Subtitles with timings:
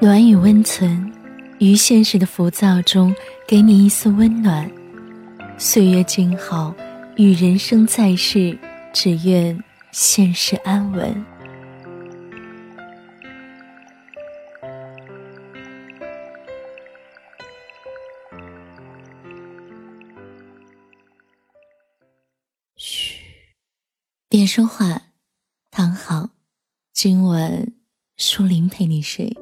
[0.00, 1.12] 暖与温存，
[1.58, 3.12] 于现实的浮躁中
[3.48, 4.70] 给你一丝温暖。
[5.58, 6.72] 岁月静好，
[7.16, 8.56] 与人生在世，
[8.92, 11.26] 只愿现实安稳。
[22.76, 23.16] 嘘，
[24.28, 25.02] 别说话，
[25.72, 26.30] 躺好，
[26.92, 27.72] 今晚
[28.16, 29.36] 舒林陪你睡。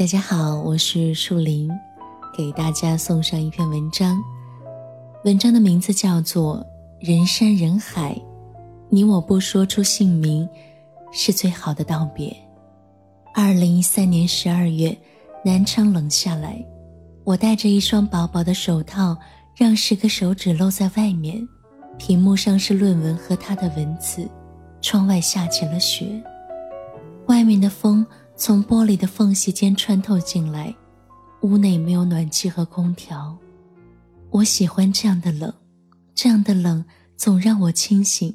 [0.00, 1.70] 大家好，我是树林，
[2.34, 4.18] 给大家送上一篇文章。
[5.26, 6.56] 文章的名字叫做
[7.06, 8.14] 《人山人海》，
[8.88, 10.48] 你我不说出姓名，
[11.12, 12.34] 是最好的道别。
[13.34, 14.96] 二零一三年十二月，
[15.44, 16.64] 南昌冷下来，
[17.22, 19.14] 我戴着一双薄薄的手套，
[19.54, 21.46] 让十个手指露在外面。
[21.98, 24.26] 屏幕上是论文和他的文字，
[24.80, 26.06] 窗外下起了雪，
[27.26, 28.06] 外面的风。
[28.40, 30.74] 从玻璃的缝隙间穿透进来，
[31.42, 33.36] 屋内没有暖气和空调。
[34.30, 35.52] 我喜欢这样的冷，
[36.14, 36.82] 这样的冷
[37.18, 38.34] 总让我清醒，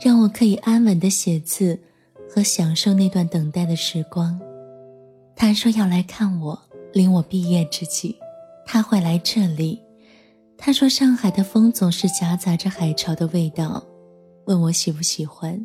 [0.00, 1.80] 让我可以安稳的写字
[2.28, 4.40] 和享受那段等待的时光。
[5.36, 6.60] 他说要来看我，
[6.92, 8.16] 临我毕业之际，
[8.66, 9.80] 他会来这里。
[10.58, 13.84] 他说上海的风总是夹杂着海潮的味道，
[14.46, 15.64] 问我喜不喜欢。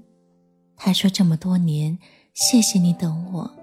[0.75, 1.97] 他说这么多年，
[2.35, 3.55] 谢谢你等我。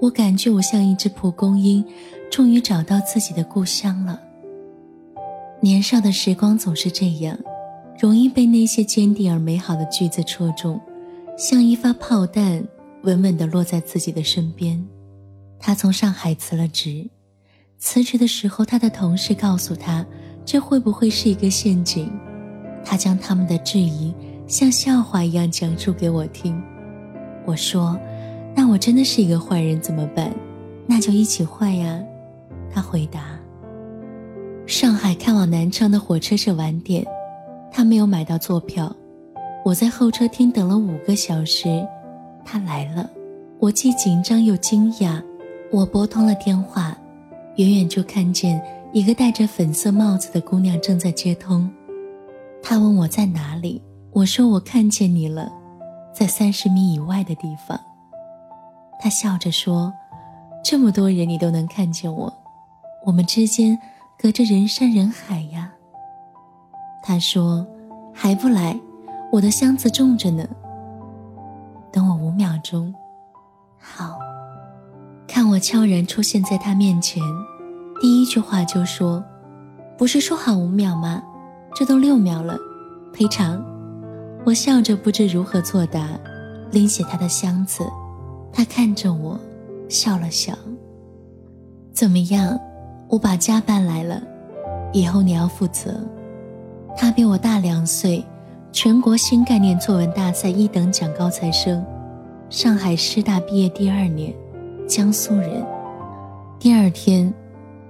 [0.00, 1.84] 我感觉我像一只蒲公英，
[2.30, 4.20] 终于找到自己的故乡了。
[5.60, 7.36] 年少的时光总是这样，
[7.98, 10.80] 容易被那些坚定而美好的句子戳中，
[11.36, 12.64] 像一发炮弹，
[13.02, 14.80] 稳稳地落在自己的身边。
[15.58, 17.04] 他从上海辞了职，
[17.76, 20.06] 辞职的时候，他的同事告诉他，
[20.44, 22.08] 这会不会是一个陷阱？
[22.84, 24.14] 他将他们的质疑
[24.46, 26.62] 像笑话一样讲述给我听。
[27.44, 27.98] 我说。
[28.58, 30.34] 那我真的是一个坏人怎么办？
[30.84, 32.02] 那就一起坏呀。
[32.68, 33.38] 他回答。
[34.66, 37.06] 上海开往南昌的火车是晚点，
[37.70, 38.92] 他没有买到坐票。
[39.64, 41.86] 我在候车厅等了五个小时，
[42.44, 43.08] 他来了。
[43.60, 45.22] 我既紧张又惊讶。
[45.70, 46.98] 我拨通了电话，
[47.58, 48.60] 远远就看见
[48.92, 51.70] 一个戴着粉色帽子的姑娘正在接通。
[52.60, 53.80] 她问我在哪里，
[54.10, 55.48] 我说我看见你了，
[56.12, 57.78] 在三十米以外的地方。
[59.00, 59.92] 他笑着说
[60.64, 62.32] ：“这么多人，你都能看见我，
[63.06, 63.78] 我们之间
[64.18, 65.72] 隔着人山人海呀。”
[67.02, 67.66] 他说
[68.12, 68.78] ：“还不来？
[69.30, 70.46] 我的箱子重着呢。”
[71.92, 72.92] 等我五秒钟。
[73.78, 74.18] 好，
[75.26, 77.22] 看我悄然出现在他面前，
[78.00, 79.24] 第一句话就说
[79.96, 81.22] ：“不是说好五秒吗？
[81.74, 82.58] 这都六秒了，
[83.14, 83.64] 赔偿。”
[84.44, 86.08] 我笑着不知如何作答，
[86.72, 87.84] 拎起他的箱子。
[88.52, 89.38] 他看着我，
[89.88, 90.54] 笑了笑。
[91.92, 92.58] 怎么样？
[93.08, 94.22] 我把家搬来了，
[94.92, 95.98] 以后你要负责。
[96.96, 98.24] 他比我大两岁，
[98.72, 101.84] 全国新概念作文大赛一等奖高材生，
[102.50, 104.34] 上海师大毕业第二年，
[104.86, 105.64] 江苏人。
[106.58, 107.32] 第二天，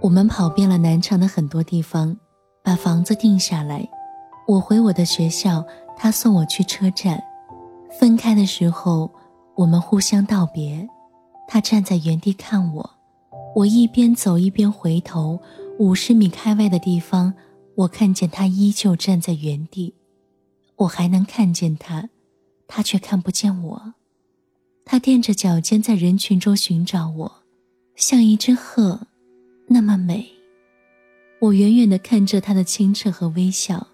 [0.01, 2.17] 我们跑遍了南昌的很多地方，
[2.63, 3.89] 把房子定下来。
[4.47, 5.65] 我回我的学校，
[5.97, 7.23] 他送我去车站。
[7.99, 9.11] 分开的时候。
[9.59, 10.89] 我们互相道别，
[11.49, 12.91] 他站在原地看我，
[13.57, 15.41] 我一边走一边回头。
[15.81, 17.35] 五十米开外的地方，
[17.75, 19.95] 我看见他依旧站在原地，
[20.77, 22.09] 我还能看见他，
[22.69, 23.95] 他却看不见我。
[24.85, 27.43] 他踮着脚尖在人群中寻找我，
[27.97, 29.09] 像一只鹤，
[29.67, 30.25] 那么美。
[31.41, 33.89] 我远远地看着他的清澈和微笑，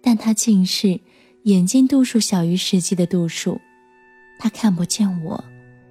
[0.00, 1.00] 但他近视，
[1.42, 3.60] 眼睛度数小于实际的度数。
[4.42, 5.44] 他看不见我，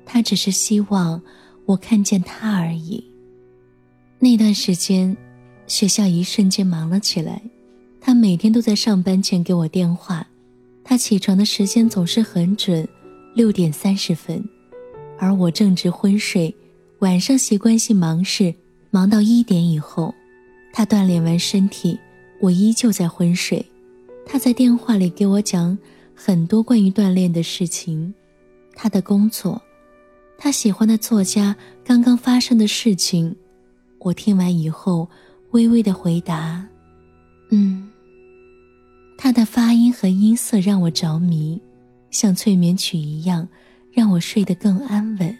[0.07, 1.21] 他只是希望
[1.65, 3.05] 我看见他而已。
[4.17, 5.15] 那段时间，
[5.67, 7.39] 学校一瞬间忙了起来。
[8.01, 10.25] 他每天都在上班前给我电话，
[10.83, 12.87] 他起床的时间总是很准，
[13.35, 14.43] 六点三十分，
[15.19, 16.53] 而我正值昏睡，
[16.99, 18.51] 晚上习惯性忙事，
[18.89, 20.11] 忙到一点以后。
[20.73, 21.99] 他锻炼完身体，
[22.41, 23.63] 我依旧在昏睡。
[24.25, 25.77] 他在电话里给我讲
[26.15, 28.11] 很多关于锻炼的事情。
[28.81, 29.61] 他的工作，
[30.37, 31.53] 他喜欢的作家，
[31.83, 33.35] 刚刚发生的事情，
[33.99, 35.05] 我听完以后，
[35.51, 36.65] 微微的回答
[37.51, 37.91] ：“嗯。”
[39.19, 41.61] 他的发音和音色让我着迷，
[42.09, 43.45] 像催眠曲一样，
[43.91, 45.37] 让我睡得更安稳。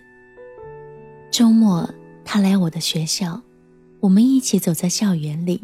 [1.32, 1.90] 周末，
[2.26, 3.42] 他来我的学校，
[4.02, 5.62] 我们一起走在校园里，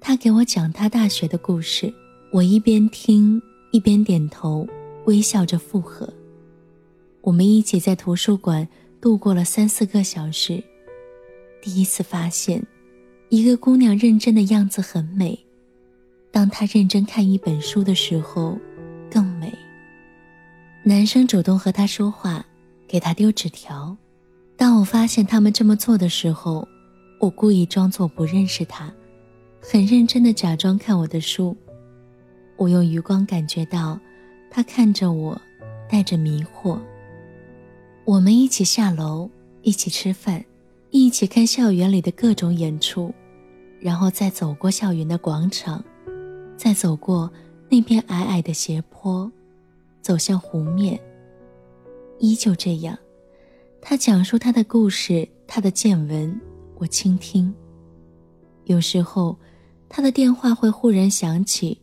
[0.00, 1.92] 他给我讲他大学的故事，
[2.32, 3.38] 我一边听
[3.72, 4.66] 一边点头，
[5.04, 6.10] 微笑着附和。
[7.24, 8.68] 我们一起在图书馆
[9.00, 10.62] 度过了三四个小时，
[11.62, 12.62] 第一次发现，
[13.30, 15.38] 一个姑娘认真的样子很美，
[16.30, 18.58] 当她认真看一本书的时候，
[19.10, 19.50] 更美。
[20.82, 22.44] 男生主动和她说话，
[22.86, 23.96] 给她丢纸条。
[24.54, 26.68] 当我发现他们这么做的时候，
[27.18, 28.92] 我故意装作不认识他，
[29.62, 31.56] 很认真的假装看我的书。
[32.56, 33.98] 我用余光感觉到，
[34.50, 35.40] 他看着我，
[35.88, 36.78] 带着迷惑。
[38.06, 39.30] 我们一起下楼，
[39.62, 40.44] 一起吃饭，
[40.90, 43.10] 一起看校园里的各种演出，
[43.80, 45.82] 然后再走过校园的广场，
[46.54, 47.32] 再走过
[47.70, 49.30] 那片矮矮的斜坡，
[50.02, 51.00] 走向湖面。
[52.18, 52.98] 依旧这样。
[53.80, 56.38] 他讲述他的故事，他的见闻，
[56.76, 57.52] 我倾听。
[58.64, 59.34] 有时候，
[59.88, 61.80] 他的电话会忽然响起，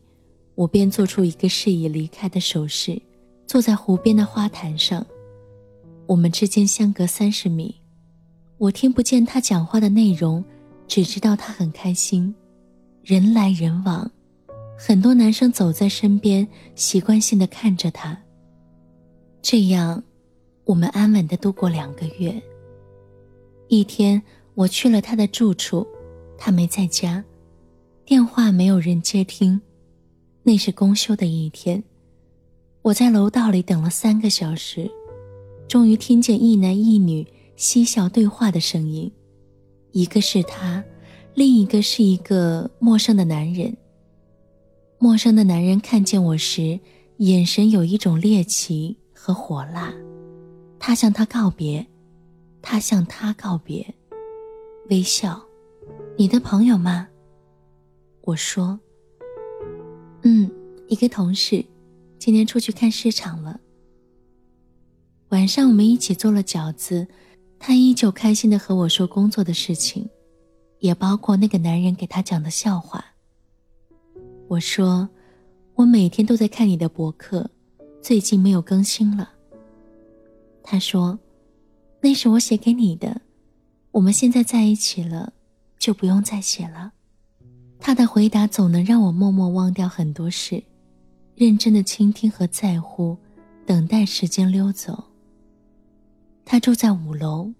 [0.54, 3.02] 我便做出一个示意离开的手势，
[3.44, 5.04] 坐在湖边的花坛上。
[6.12, 7.74] 我们之间相隔三十米，
[8.58, 10.44] 我听不见他讲话的内容，
[10.86, 12.34] 只知道他很开心。
[13.02, 14.10] 人来人往，
[14.78, 18.16] 很多男生走在身边，习惯性的看着他。
[19.40, 20.02] 这样。
[20.64, 22.40] 我们安稳的度过两个月。
[23.68, 24.22] 一天，
[24.54, 25.84] 我去了他的住处，
[26.38, 27.24] 他没在家，
[28.04, 29.60] 电话没有人接听。
[30.42, 31.82] 那是公休的一天，
[32.82, 34.88] 我在楼道里等了三个小时，
[35.72, 37.26] 终于听见一男一女
[37.56, 39.10] 嬉笑对话的声音，
[39.92, 40.84] 一个是他，
[41.32, 43.74] 另一个是一个陌生的男人。
[44.98, 46.78] 陌生的男人看见我时，
[47.20, 49.94] 眼神有一种猎奇和火辣。
[50.78, 51.86] 他向他告别，
[52.60, 53.94] 他向他告别，
[54.90, 55.42] 微笑。
[56.18, 57.08] 你的朋友吗？
[58.24, 58.78] 我说。
[60.22, 60.50] 嗯，
[60.86, 61.64] 一个同事，
[62.18, 63.58] 今天出去看市场了。
[65.32, 67.08] 晚上我们一起做了饺子，
[67.58, 70.06] 他依旧开心的和我说工作的事情，
[70.80, 73.02] 也包括那个男人给他讲的笑话。
[74.46, 75.08] 我说，
[75.74, 77.50] 我每天都在看你的博客，
[78.02, 79.30] 最近没有更新了。
[80.62, 81.18] 他说
[82.02, 83.22] ：“那是我写给你的，
[83.90, 85.32] 我们现在在一起了，
[85.78, 86.92] 就不用再写了。”
[87.80, 90.62] 他的回答总能让我默默忘掉很多事，
[91.34, 93.16] 认真的倾听和在乎，
[93.64, 95.02] 等待时间溜走。
[96.52, 97.50] 他住在五楼，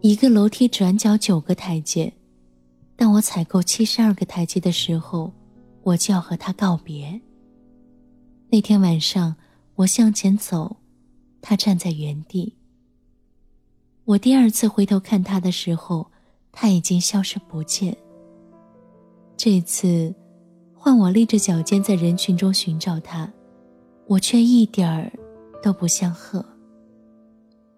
[0.00, 2.10] 一个楼梯转角九个台阶，
[2.96, 5.30] 当我踩够七十二个台阶的时候，
[5.82, 7.20] 我就要和他告别。
[8.48, 9.36] 那天晚上，
[9.74, 10.74] 我向前走。
[11.42, 12.54] 他站在原地。
[14.06, 16.10] 我第二次回头看他的时候，
[16.50, 17.94] 他已经消失不见。
[19.36, 20.14] 这次，
[20.72, 23.30] 换我立着脚尖在人群中寻找他，
[24.06, 25.12] 我却一点儿
[25.62, 26.42] 都不像鹤。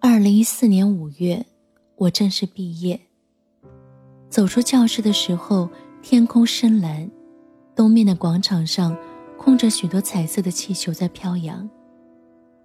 [0.03, 1.45] 二零一四年五月，
[1.97, 2.99] 我正式毕业。
[4.31, 5.69] 走出教室的时候，
[6.01, 7.07] 天空深蓝，
[7.77, 8.97] 东面的广场上
[9.37, 11.69] 空着许多彩色的气球在飘扬。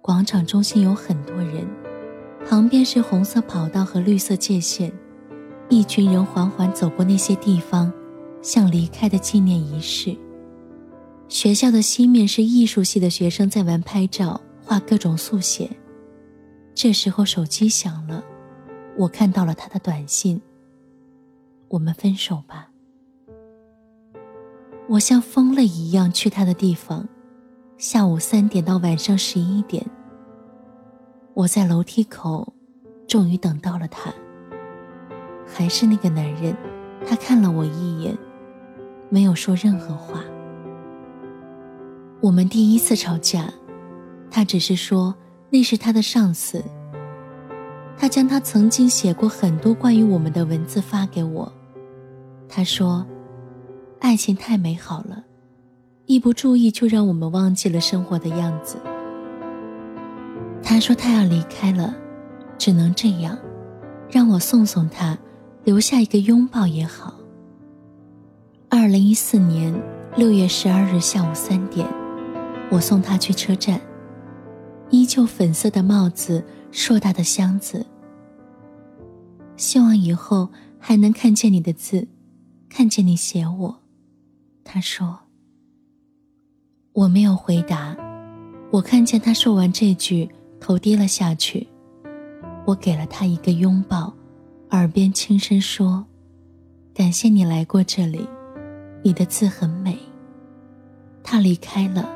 [0.00, 1.68] 广场中心有很多人，
[2.48, 4.90] 旁边是红色跑道和绿色界线，
[5.68, 7.92] 一群人缓缓走过那些地方，
[8.40, 10.16] 像离开的纪念仪式。
[11.28, 15.68] 学校的西面是艺术系的学生在玩拍照、画各种速写。
[16.76, 18.22] 这时候手机响了，
[18.98, 20.38] 我看到了他的短信
[21.68, 22.68] ：“我们分手吧。”
[24.86, 27.08] 我像疯了一样去他的地方，
[27.78, 29.86] 下午三点到晚上十一点。
[31.32, 32.52] 我在楼梯口，
[33.08, 34.12] 终于等到了他。
[35.46, 36.54] 还是那个男人，
[37.06, 38.14] 他看了我一眼，
[39.08, 40.22] 没有说任何话。
[42.20, 43.50] 我们第一次吵架，
[44.30, 45.14] 他只是说
[45.56, 46.62] 那是他的上司。
[47.96, 51.50] 他将他曾经写过很多关于我们的文字发给我。
[52.46, 53.06] 他说
[54.00, 55.24] ：“爱情太美好了，
[56.04, 58.76] 一不注意就让我们忘记了生活的样子。”
[60.62, 61.96] 他说他要离开了，
[62.58, 63.38] 只能这样，
[64.10, 65.16] 让我送送他，
[65.64, 67.14] 留下一个拥抱也好。
[68.68, 69.74] 二零一四年
[70.16, 71.88] 六月十二日下午三点，
[72.70, 73.80] 我送他去车站，
[74.90, 77.84] 依旧粉色的帽子，硕大的箱子。
[79.56, 82.06] 希望以后还能看见你的字，
[82.68, 83.82] 看见你写我。
[84.64, 85.20] 他说。
[86.92, 87.94] 我没有回答，
[88.70, 90.28] 我看见他说完这句。
[90.58, 91.68] 头低了下去，
[92.64, 94.12] 我给了他一个拥抱，
[94.70, 96.04] 耳边轻声说
[96.94, 98.26] ：“感谢你来过这里，
[99.02, 99.98] 你的字很美。”
[101.22, 102.08] 他离开了，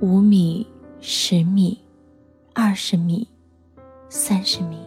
[0.00, 0.66] 五米、
[1.00, 1.78] 十米、
[2.52, 3.28] 二十米、
[4.08, 4.78] 三十米。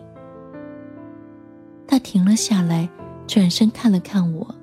[1.87, 2.89] 他停了下来，
[3.25, 4.55] 转身看了看我。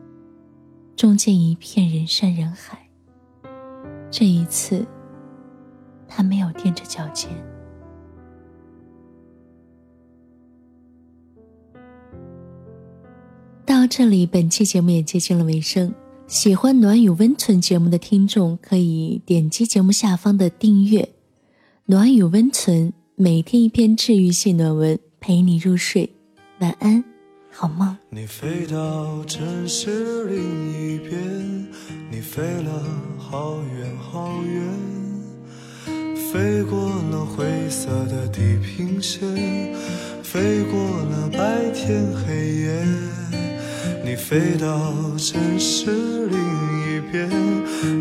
[0.95, 2.79] 中间一片人山人海。
[4.11, 4.87] 这一次，
[6.09, 7.31] 他没有踮着脚尖。
[13.65, 15.93] 到这里，本期节目也接近了尾声。
[16.29, 21.16] 喜欢暖与温存节目的听众，可以点击节目下方的订阅。
[21.89, 26.11] 暖与温存，每天一篇治愈系暖文，陪你入睡。
[26.59, 27.05] 晚安，
[27.53, 27.97] 好梦。
[28.11, 30.37] 你飞到城市另
[30.73, 31.69] 一边，
[32.11, 32.83] 你飞了
[33.17, 34.65] 好远好远，
[36.33, 36.77] 飞过
[37.13, 39.23] 了灰色的地平线，
[40.25, 42.85] 飞过了白天黑夜。
[44.05, 47.31] 你飞到城市另一边，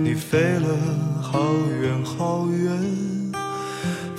[0.04, 0.75] 你飞了
[1.22, 1.39] 好
[1.80, 2.95] 远好远，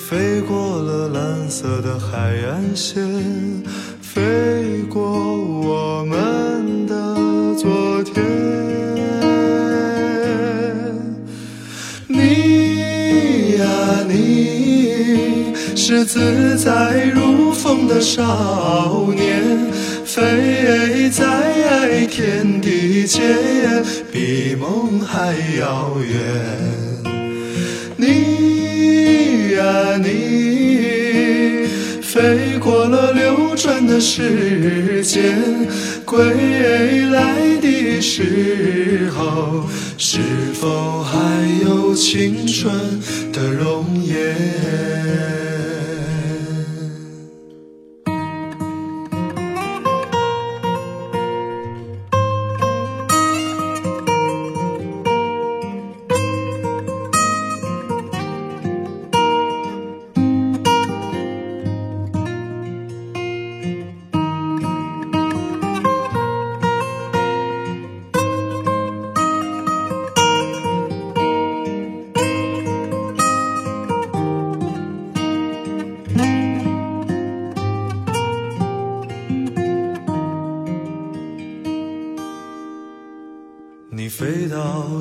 [0.08, 2.16] 飞过了蓝色的海
[2.48, 3.02] 岸线，
[4.00, 6.94] 飞过我们的
[7.56, 8.25] 昨天。
[12.06, 13.66] 你呀，
[14.06, 19.72] 你是自在如风的少年。
[20.04, 23.36] 飞在天地间，
[24.12, 26.16] 比梦还遥远。
[27.96, 28.35] 你
[29.56, 31.66] 呀你，
[32.02, 35.66] 飞过了流转的时间，
[36.04, 40.18] 归来的时候，是
[40.52, 41.16] 否还
[41.62, 42.70] 有青春
[43.32, 44.95] 的容颜？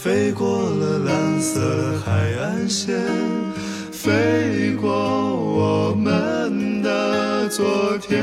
[0.00, 2.96] 飞过了蓝色海岸线，
[3.90, 8.22] 飞过我们的昨天，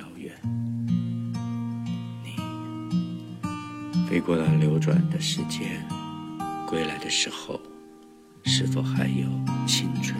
[0.00, 0.34] 遥远。
[2.24, 2.34] 你
[4.08, 5.86] 飞过了流转的时间
[6.66, 7.60] 归来的时候
[8.44, 9.28] 是否还有
[9.66, 10.16] 青春